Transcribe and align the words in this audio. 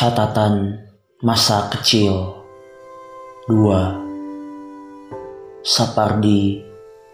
Catatan 0.00 0.80
masa 1.20 1.68
kecil 1.68 2.32
2 3.52 5.60
Sapardi 5.60 6.56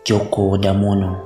Djoko 0.07 0.55
Damono 0.55 1.19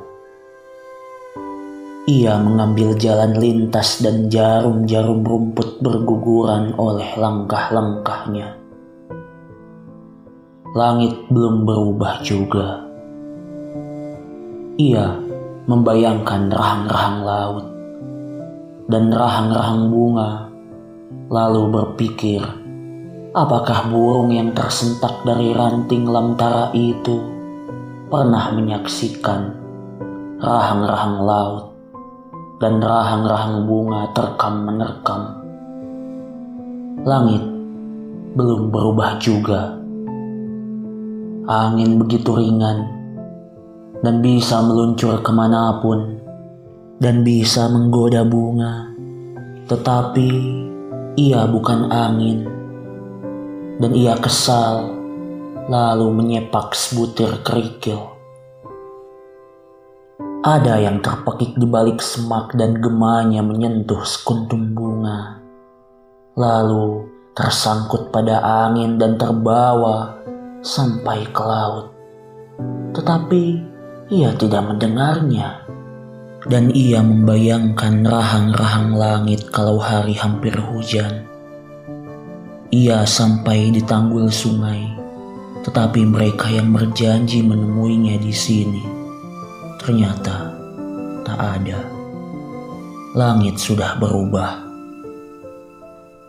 Ia 2.09 2.41
mengambil 2.41 2.97
jalan 2.97 3.37
lintas 3.37 4.01
dan 4.01 4.33
jarum-jarum 4.33 5.21
rumput 5.21 5.85
berguguran 5.85 6.73
oleh 6.81 7.13
langkah-langkahnya. 7.21 8.57
Langit 10.73 11.13
belum 11.29 11.69
berubah 11.69 12.25
juga. 12.25 12.89
Ia 14.81 15.13
membayangkan 15.69 16.49
rahang-rahang 16.49 17.19
laut 17.21 17.69
dan 18.89 19.13
rahang-rahang 19.13 19.93
bunga 19.93 20.50
lalu 21.31 21.63
berpikir, 21.71 22.43
apakah 23.35 23.91
burung 23.91 24.31
yang 24.35 24.55
tersentak 24.55 25.23
dari 25.27 25.55
ranting 25.55 26.07
lamtara 26.07 26.71
itu 26.75 27.19
pernah 28.11 28.51
menyaksikan 28.51 29.55
rahang-rahang 30.43 31.19
laut 31.23 31.65
dan 32.59 32.83
rahang-rahang 32.83 33.67
bunga 33.67 34.11
terkam-menerkam. 34.15 35.23
Langit 37.07 37.43
belum 38.37 38.71
berubah 38.71 39.17
juga. 39.19 39.79
Angin 41.51 41.99
begitu 41.99 42.37
ringan 42.37 42.87
dan 44.07 44.23
bisa 44.23 44.63
meluncur 44.63 45.19
ke 45.25 45.33
mana 45.33 45.81
pun 45.83 46.21
dan 47.01 47.25
bisa 47.25 47.67
menggoda 47.73 48.23
bunga. 48.23 48.93
Tetapi 49.67 50.31
ia 51.19 51.43
bukan 51.49 51.91
angin, 51.91 52.47
dan 53.83 53.91
ia 53.97 54.15
kesal, 54.19 54.95
lalu 55.67 56.07
menyepak 56.15 56.75
sebutir 56.77 57.43
kerikil. 57.43 58.15
Ada 60.41 60.81
yang 60.81 61.03
terpekik 61.03 61.59
di 61.59 61.67
balik 61.69 61.99
semak 62.01 62.55
dan 62.57 62.79
gemanya 62.79 63.43
menyentuh 63.43 64.01
sekuntum 64.07 64.73
bunga, 64.73 65.43
lalu 66.39 67.05
tersangkut 67.35 68.09
pada 68.15 68.41
angin 68.69 68.97
dan 68.97 69.19
terbawa 69.19 70.17
sampai 70.63 71.27
ke 71.29 71.43
laut. 71.43 71.93
Tetapi 72.97 73.45
ia 74.11 74.35
tidak 74.37 74.65
mendengarnya 74.65 75.65
dan 76.51 76.75
ia 76.75 76.99
membayangkan 76.99 78.03
rahang-rahang 78.03 78.99
langit 78.99 79.47
kalau 79.55 79.79
hari 79.79 80.19
hampir 80.19 80.51
hujan. 80.59 81.23
Ia 82.75 83.07
sampai 83.07 83.71
di 83.71 83.79
tanggul 83.87 84.27
sungai, 84.27 84.83
tetapi 85.63 86.03
mereka 86.03 86.51
yang 86.51 86.75
berjanji 86.75 87.47
menemuinya 87.47 88.19
di 88.19 88.35
sini 88.35 88.83
ternyata 89.79 90.51
tak 91.23 91.39
ada. 91.39 91.81
Langit 93.15 93.59
sudah 93.59 93.95
berubah. 93.99 94.67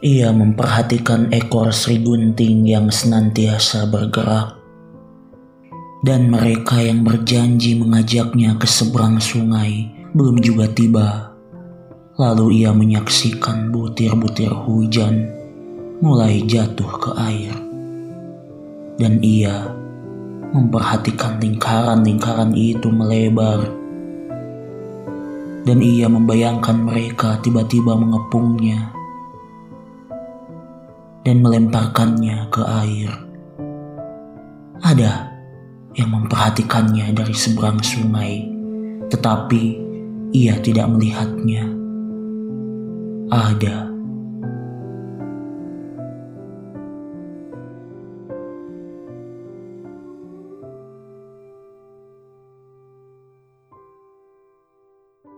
Ia 0.02 0.34
memperhatikan 0.34 1.30
ekor 1.30 1.70
Sri 1.70 2.02
Gunting 2.02 2.66
yang 2.66 2.90
senantiasa 2.90 3.86
bergerak 3.86 4.58
dan 6.02 6.34
mereka 6.34 6.82
yang 6.82 7.06
berjanji 7.06 7.78
mengajaknya 7.78 8.58
ke 8.58 8.66
seberang 8.66 9.22
sungai 9.22 10.01
belum 10.12 10.44
juga 10.44 10.68
tiba. 10.68 11.32
Lalu 12.20 12.64
ia 12.64 12.76
menyaksikan 12.76 13.72
butir-butir 13.72 14.52
hujan 14.52 15.32
mulai 16.04 16.44
jatuh 16.44 16.92
ke 17.00 17.12
air. 17.16 17.56
Dan 19.00 19.24
ia 19.24 19.72
memperhatikan 20.52 21.40
lingkaran-lingkaran 21.40 22.52
itu 22.54 22.92
melebar. 22.92 23.64
Dan 25.64 25.80
ia 25.80 26.12
membayangkan 26.12 26.76
mereka 26.76 27.40
tiba-tiba 27.40 27.96
mengepungnya 27.96 28.92
dan 31.22 31.38
melemparkannya 31.40 32.50
ke 32.50 32.62
air. 32.66 33.10
Ada 34.82 35.30
yang 35.94 36.10
memperhatikannya 36.18 37.14
dari 37.14 37.36
seberang 37.38 37.78
sungai, 37.86 38.50
tetapi 39.14 39.91
ia 40.32 40.56
tidak 40.64 40.88
melihatnya. 40.88 41.68
Ada 43.32 43.91